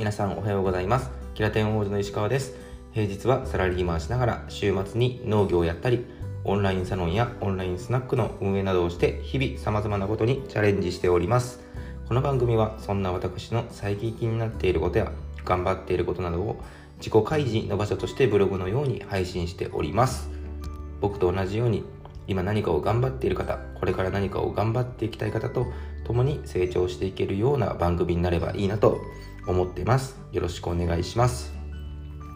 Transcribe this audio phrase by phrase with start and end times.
[0.00, 1.10] 皆さんおはようございます。
[1.34, 2.54] キラテン王子の石川です。
[2.92, 6.06] 平日はサラリーマンしながら週末に農業をやったり
[6.42, 11.60] オンラインサロンやオンラインスナックの運営などをして日々様々なことにチャレンジしております。
[12.08, 15.12] この番組はそんな私の最近気になっていることや
[15.44, 16.58] 頑張っていることなどを
[16.96, 20.30] 自己開示の場所としてブログのように配信しております。
[21.02, 21.84] 僕と同じように
[22.26, 25.66] 今何かを頑張っている方これから何かを頑張っていきたい方と
[26.04, 29.02] 共に成長していけるような番組になればいいなと
[29.46, 30.18] 思ってます。
[30.32, 31.52] よろしくお願いします。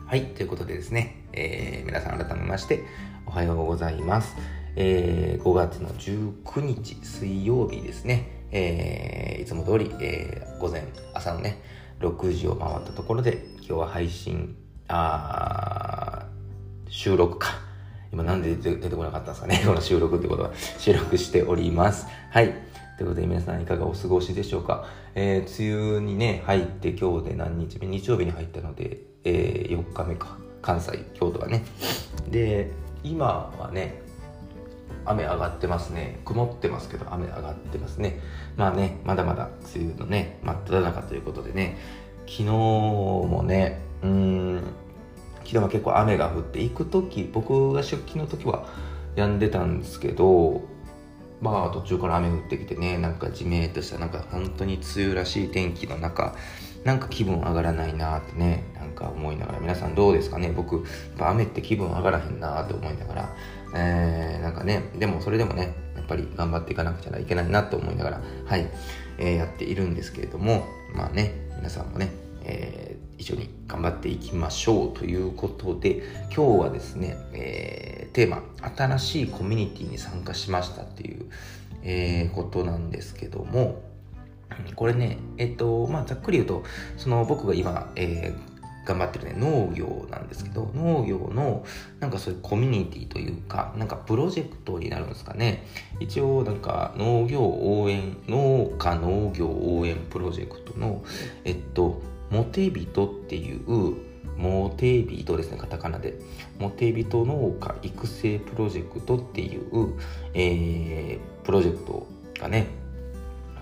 [0.06, 2.84] はいということでですね、えー、皆さん改めまして
[3.26, 4.36] おはようございます、
[4.76, 11.60] えー、5月の19日水曜日ですね、えー、いつも通り、えー、午前朝のね
[12.00, 14.56] 6時を回ったところで今日は配信
[14.88, 16.26] あ
[16.88, 17.64] 収録か。
[18.12, 19.62] 今なんで出てこなかったんですかね。
[19.66, 22.06] この収録ってことは収録しております。
[22.30, 22.54] はい。
[22.96, 27.86] ということで皆さんいかがお過ごしでしょうか、えー、梅雨にね入って今日で何日目？
[27.88, 30.38] 日曜日に入ったので、えー、4日目か。
[30.62, 31.64] 関西京都はね。
[32.30, 32.70] で
[33.02, 34.00] 今はね
[35.04, 36.20] 雨上がってますね。
[36.24, 38.20] 曇ってますけど雨上がってますね。
[38.56, 41.78] まあねまだまだ梅雨のね真っ只中ということでね。
[42.26, 44.62] 昨日もねうん
[45.40, 48.66] 昨日は結構雨が降って行く時僕が出勤の時は
[49.16, 50.62] 止んでたんですけど
[51.40, 56.34] まあ途中から雨降ってきてねなんかじめっとしたなんか本当に梅雨らしい天気の中
[56.84, 60.52] なんか気分上がらないなってねなんか思いながら皆さんどうですかね？
[60.54, 60.84] 僕やっ
[61.18, 63.36] ぱ雨って気分上がらへんなって思いながら
[63.76, 68.68] えー、なんかねでもそれでもねやっぱり頑張っていかなくちゃいけないなと思いながらはい、
[69.18, 72.10] えー、やっているんですけれどもまあね皆さんもね、
[72.44, 76.02] えー、一緒に頑張っていきましょうということで
[76.34, 78.42] 今日はですね、えー、テーマ
[78.76, 81.26] 新しいコミュニティに参加しましたっていう、
[81.82, 83.82] えー、ことなんですけども
[84.76, 86.64] これねえっとまあざっくり言うと
[86.96, 88.34] その僕が今、え
[88.84, 91.64] 頑張ってるね農業なんですけど農業の
[92.00, 95.66] なんかそういうコミュニティというかなんかプロジェクトになるんですかね。
[96.00, 101.02] 一応なんか農業応援農家農業応援プロジェクトの
[101.44, 102.02] えっと
[102.34, 103.94] モテビトっていう
[104.36, 106.18] モテビトですねカタカナで。
[106.58, 109.94] モテビト農家育成プロジェクトっていう、
[110.34, 112.06] えー、プロジェクト
[112.40, 112.66] がね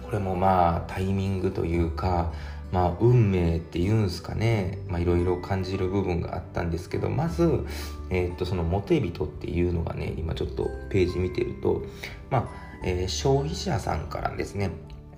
[0.02, 2.32] これもまあタイミングというか
[2.70, 7.66] まあ、運命っていうんすかねいろいろ感じる部分があったんですけどまず、
[8.08, 11.82] えー、っとそのモテ人っていうのがね今ちょっとページ見てると、
[12.30, 12.48] まあ
[12.82, 14.70] えー、消費者さんからですね、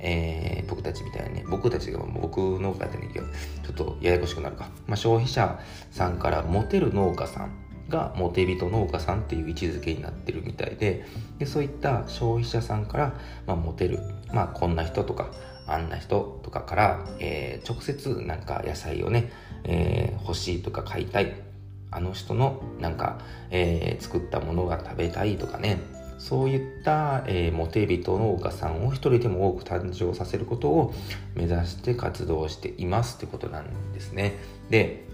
[0.04, 3.22] えー、僕たちみたいにね僕たちが僕農家ってねちょ
[3.72, 5.58] っとややこしくなるか、まあ、消費者
[5.90, 7.52] さんからモテる農家さん
[7.88, 11.04] がモテ人農家さんっていう位置づけになってるみたいで
[11.38, 13.14] でそういった消費者さんから、
[13.46, 14.00] まあ、モテる、
[14.32, 15.30] まあ、こんな人とか
[15.66, 19.32] あんな人とかから、えー、直接なんか野菜をね、
[19.64, 21.34] えー、欲しいとか買いたい。
[21.90, 23.20] あの人のなんか、
[23.50, 25.78] えー、作ったものが食べたいとかね。
[26.18, 30.94] そういった、えー、モテ人農家さんを一人でも多く誕生させることを
[31.34, 34.34] 目指して活動していますってことなんですね。
[34.70, 35.04] で、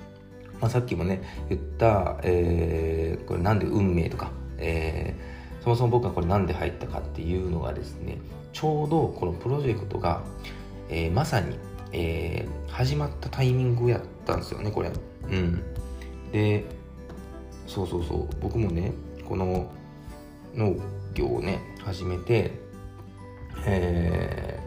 [0.61, 8.19] まあ、さっきもね言った、えー、これなんで運命とか、えー、そもそも僕がこれなんで入ったかっていうのがですね
[8.53, 10.23] ちょうどこのプロジェクトが、
[10.89, 11.57] えー、まさに、
[11.93, 14.93] えー、始まったタイミングやったんですよねこれ。
[15.31, 15.63] うん。
[16.33, 16.65] で
[17.67, 18.29] そうそうそう。
[18.41, 18.93] 僕もね
[19.27, 19.71] この
[20.55, 20.77] 農
[21.15, 22.53] 業をね始めて
[23.67, 24.59] え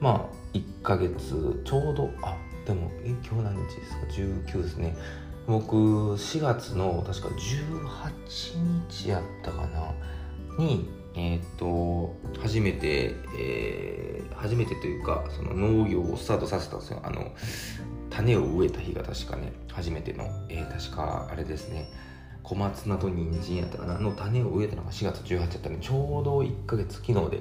[0.00, 4.96] ー、まあ1ヶ月ちょうどあでも今日何日ですか？19ですね。
[5.46, 9.92] 僕4月の確か18日やったかな？
[10.58, 17.00] にえっ、と初めて、えー、初めてというかその農業をスタートさせたんですよ。
[17.02, 17.32] あの
[18.10, 21.90] 種を植えた日が確かね初めての、えー、確かあれですね。
[22.42, 23.98] 小松菜と人参やったかな？
[23.98, 27.40] の種を植えたのが4月18日だったんでちょうど1ヶ月昨日で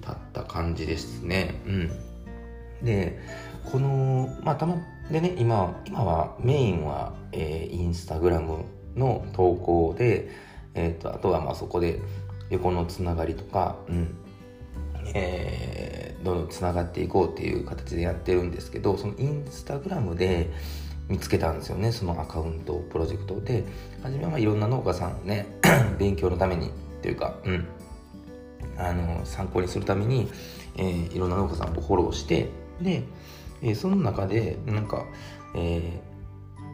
[0.00, 1.60] 経った感じですね。
[1.66, 1.90] うん。
[2.84, 3.18] で
[3.70, 4.76] このまあたま
[5.10, 8.64] でね今今はメインは、えー、インスタグラム
[8.96, 10.30] の投稿で、
[10.74, 12.00] えーと、あとはまあそこで
[12.48, 14.14] 横のつながりとか、うん。
[15.14, 20.50] えー、どんどんつながっていこうっていう形でやってるんですけどそのインスタグラムで
[21.10, 23.64] 見つけたんですよねそのアカウントプロジェクトで
[24.02, 25.46] 初めはいろんな農家さんをね
[25.98, 26.70] 勉強のためにっ
[27.02, 27.66] ていうか、うん、
[28.78, 30.30] あの参考にするために、
[30.76, 32.48] えー、いろんな農家さんをフォローして
[32.80, 33.02] で、
[33.60, 35.04] えー、その中でなんか、
[35.56, 36.00] え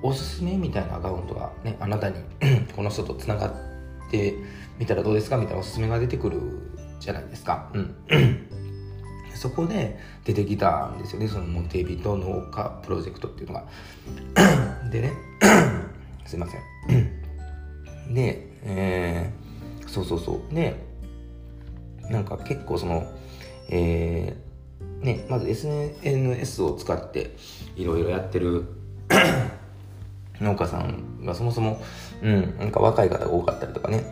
[0.02, 2.16] ー、おすすめみたいなアカウントがねあなたに
[2.76, 4.34] この人とつながって
[4.78, 6.40] みたらどうですかみたいなおすすめが出てくる
[7.00, 7.70] じゃないですか。
[7.72, 7.94] うん。
[9.36, 11.28] そこで出てきたんですよね。
[11.28, 13.64] そのモテビト農家プロジェクトっていうのが。
[14.90, 15.12] でね。
[16.26, 16.60] すいません。
[18.14, 20.54] でえー、そうそうそう。
[20.54, 20.84] で
[22.10, 23.06] なんか結構その
[23.68, 27.34] えー、ねまず SNS を使って
[27.76, 28.64] いろいろやってる
[30.40, 31.80] 農家さんがそもそも、
[32.22, 34.04] うん、なんか若い方が多かったりとかね。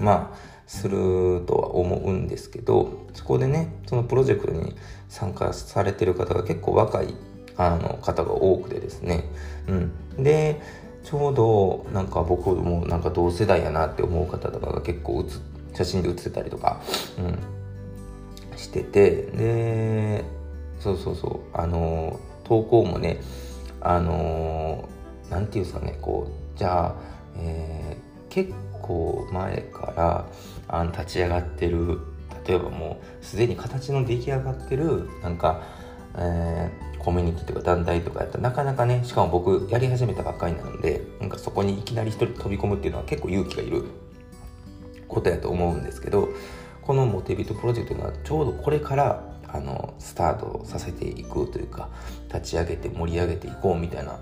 [0.00, 4.74] まあするとは思うんですけどそこでねそのプロジェクトに
[5.08, 7.14] 参加されてる方が結構若い
[7.56, 9.24] あの方が多くてですね、
[9.68, 9.72] う
[10.20, 10.60] ん、で
[11.04, 15.24] ちょうどなんか僕もなんか同世代やなって思う方とかが結構
[15.74, 16.80] 写真で写ってたりとか、
[17.18, 20.24] うん、しててで
[20.80, 21.56] そうそうそう。
[21.56, 23.20] あの投稿もね
[23.80, 24.88] あの
[25.30, 26.94] 何て言うんですかねこうじゃあ、
[27.36, 28.52] えー、結
[28.84, 30.28] 構前から
[30.68, 32.00] あの立ち上がってる
[32.46, 35.62] 例えばもうすでに形の出来上がってるなんか、
[36.16, 43.84] えー、コミュニティとか団体とかやったらなかなかねしかも僕やり始めたばっかりなのでなんかそこにいきなり一人飛び込むっていうのは結構勇気がいる
[45.08, 46.28] ことやと思うんですけど
[46.82, 51.88] このモテビトプロジェクトがちょうどこれからあのスタートさせていくというか
[52.32, 54.18] 立ち上げて盛り上げていこうみたいな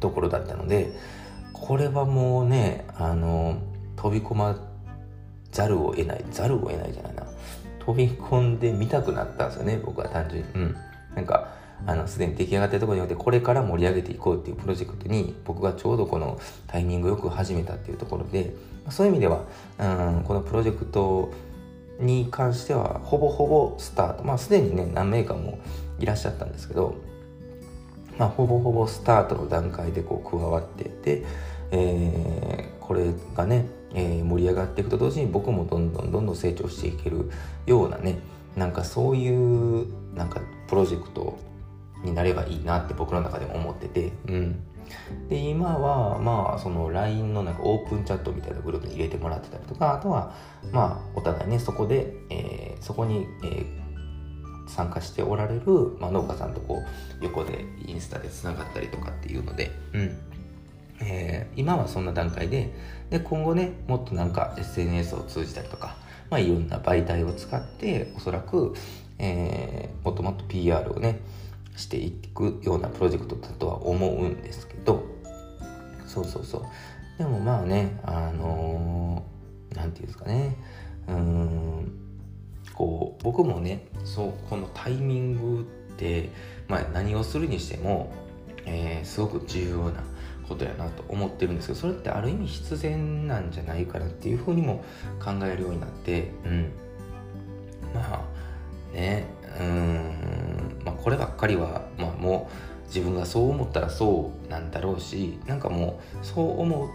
[0.00, 0.90] ところだったので
[1.60, 3.58] これはもうねあの
[3.96, 4.58] 飛び込ま
[5.52, 6.24] ざるを得ない。
[6.30, 7.26] ざるを得ないじゃないな。
[7.84, 10.48] 飛び込んでみたくなったんですよね僕は単純に。
[10.54, 10.76] うん。
[11.14, 11.48] なんか
[11.86, 18.54] あのすでに出来上がってるところによってこれから盛り上げていこうっていうプロジェクトに僕がちょうどこのタイミングよく始めたっていうところで
[18.90, 19.44] そういう意味では
[19.78, 19.84] う
[20.20, 21.32] んこのプロジェクト
[21.98, 24.24] に関してはほぼほぼスタート。
[24.24, 25.58] まあすでにね何名かも
[25.98, 26.94] いらっしゃったんですけど
[28.20, 31.24] まあほぼほぼスタートの段階でこう加わってで、
[31.70, 33.64] えー、これがね、
[33.94, 37.30] えー、盛り上がっていくと同時に僕もどんどんどんどん成長していける
[37.64, 38.18] ようなね
[38.56, 41.38] なんかそういうなんかプロジェクト
[42.04, 44.62] になればいいなって僕の中でも思ってて、うん、
[45.30, 50.34] で今はまあその LINE のなんかオープンチャットみたいなグループに入れてもらってたりとかあとは
[50.72, 53.79] まあお互いねそこで、えー、そこに、えー、
[54.70, 56.82] 参加しておられる、まあ、農家さんとこ
[57.20, 60.18] う横でインスタでつながったりとかっていうので、うん。
[61.02, 62.74] えー、今はそんな段階で
[63.08, 65.96] で今後ねもっとなんか SNS を通じたりとか、
[66.28, 68.74] まあ、いろんな媒体を使っておそらく、
[69.18, 71.20] えー、もっともっと PR をね
[71.76, 75.02] していくようなプロジェクトだとは思うんですけど
[76.06, 76.62] そうそうそう。
[77.18, 79.24] でもまあねあの
[79.74, 80.56] 何、ー、て言うんですかね
[81.08, 82.09] うん
[82.80, 86.30] こう僕もねそうこのタイミングって、
[86.66, 88.10] まあ、何をするにしても、
[88.64, 90.02] えー、すごく重要な
[90.48, 94.82] ことやなと思ってるんですけどそれってある意味必然なんじゃないかなっていうふうにも
[95.22, 96.72] 考えるようになってうん。
[97.94, 99.26] まあね
[99.60, 100.80] うん。
[100.82, 102.48] まあこればっかりは、まあ、も
[102.82, 106.88] う自分がそう思ったらそうなんだろうしなんかもうそう思っ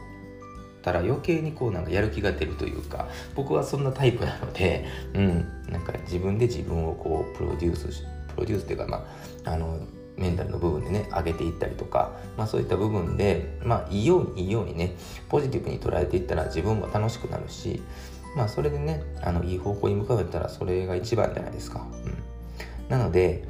[0.86, 4.86] たら余計にこうなんかやる気が出るというか僕はそんなタイプなので、
[5.16, 8.04] うん、なんか自分で自分をこうプロデュースし
[8.36, 9.06] プロデュースっていうかま
[9.46, 9.80] ああの
[10.16, 14.96] メンタルの部分でね上げていったりとか、まあ、そういった部分で、まあ、いいようにいいようにね
[15.28, 17.82] ポジティブに捉えていったら自分も楽しくなるし、
[18.38, 21.86] まあ、それでねあのいい方向に向かうったらそれが一番じゃないですか。
[22.06, 23.44] うん、なので、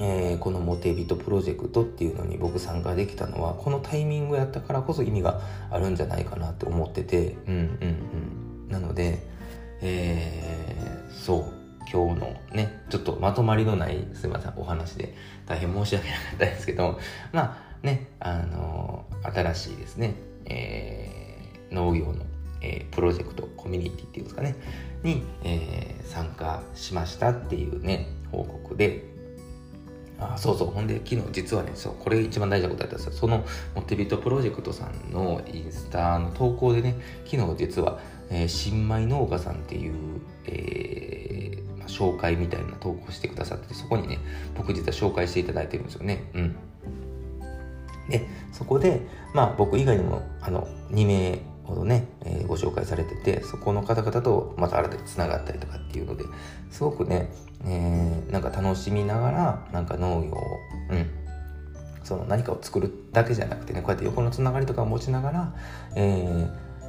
[0.00, 5.40] えー、このモテビトプロジェクトっていうのに僕参加できたのはこのタイミングやったからこそ意味が
[5.70, 7.36] あるんじゃないかなって思ってて。
[7.46, 8.68] うんうんうん。
[8.68, 9.26] なので、
[9.80, 11.58] えー、そう。
[11.90, 15.14] 今日のね、ちょっとまとまりのない、すいません、お話で
[15.46, 17.00] 大変申し訳なかったですけど、
[17.32, 20.14] まあね、あの新しいですね、
[20.44, 22.26] えー、農業の、
[22.60, 24.56] えー、プロジェクト、コミュニティっていうんですかね、
[25.02, 29.04] に、えー、参加しましたっていうね、報告で、
[30.20, 33.12] あそうそう、ほんで昨日実はね、そう、これ一番大事なことだったんですよ。
[33.12, 33.44] その
[33.74, 39.94] モテビートプロジェクトさんのインスタの投稿でね、昨日実は、えー、新米農家さんっていう、
[40.46, 44.18] えー、紹介みたいな投稿してくださってそこにね
[44.56, 46.30] 僕実は紹介していただいてるんですよね。
[46.34, 46.56] うん。
[48.08, 49.02] でそこで
[49.34, 56.24] まあ僕以外にもあの2名ほどね、えー、ご紹介されててそこの方々とまた新たにつながったりとかっていうので
[56.70, 57.30] すごくね、
[57.64, 60.58] えー、なんか楽しみながらなんか農業を
[60.90, 61.10] うん。
[62.04, 65.54] その何かを作るだけじゃなくてねこうやって横のつながりとかを持ちながら、
[65.94, 66.48] え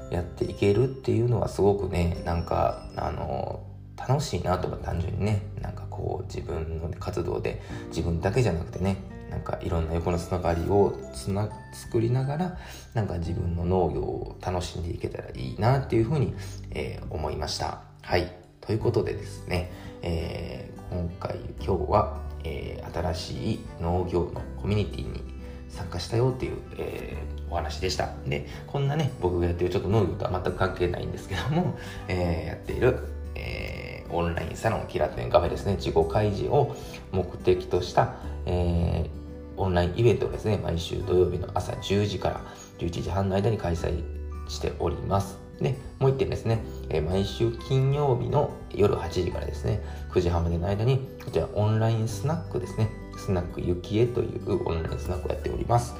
[0.09, 3.59] ー、やっていけるっていうのはすごくねなんかあの
[3.97, 8.95] 楽しいなとか単純にねなんかこう自分の活動で自分だけじゃなくてね
[9.29, 12.57] なんかいろんな横のつながりをつな作りながら
[12.93, 16.33] なんか自分の農業を楽しんでいけたらいいなっていうふうに、
[16.71, 17.81] えー、思いました。
[18.01, 18.31] はい。
[18.61, 19.71] ということでですね、
[20.01, 25.23] えー、今回今日は、えー、新しい農業のコミュニティに
[25.69, 28.09] 参加したよっていう、えー、お話でした。
[28.25, 32.99] で、こんなね、僕がやってるちょっと農業とは全く関係ないんですけども、えー、やっている、
[33.35, 36.75] えー、オンラインサロンキラテンカフェですね、自己開示を
[37.11, 39.18] 目的とした、えー、
[39.59, 42.41] オンラインイベントをですね、毎週土曜日の朝10時から
[42.79, 44.01] 11時半の間に開催
[44.47, 45.37] しております。
[45.59, 55.93] で、もう一点ですね、え毎週金曜日の夜8時からですね、9時半までの間に、こちらオンラインスナックですね、スナックゆきえというオンラインスナックをやっております。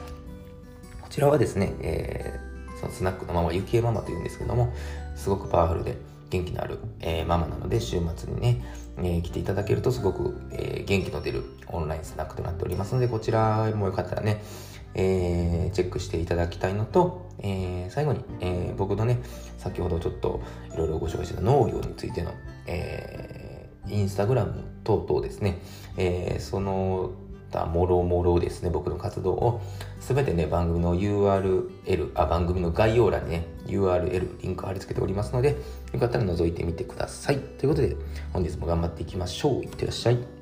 [1.01, 4.73] こちらはですね、えー、そのスナックのママ、ゆきえママというんですけども、
[5.15, 5.97] すごくパワフルで
[6.29, 8.63] 元気のある、えー、ママなので、週末にね、
[8.97, 14.41] えー、来ていただけるとすごく、えー、元気の出るオンラインスナックとなっておりますので、こちらもよかったらね、
[14.95, 19.19] え、チェックしていただきたいのと、え、最後に、え、僕のね、
[19.57, 20.41] 先ほどちょっと
[20.73, 22.31] いろいろご紹介した農業についての、
[22.65, 25.59] えー、インスタグラム等々ですね、
[25.97, 27.11] え、その
[27.51, 29.61] たもろもろですね、僕の活動を
[29.99, 35.57] すべてね、番組の URL、あ、番組の概要欄にね、URL、リンク貼り付けておりますので、
[35.93, 37.39] よかったら覗いてみてください。
[37.39, 37.95] ということで、
[38.33, 39.63] 本日も頑張っていきましょう。
[39.63, 40.38] いってらっしゃい。